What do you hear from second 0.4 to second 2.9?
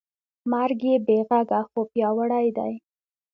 مرګ بېغږه خو پیاوړی دی.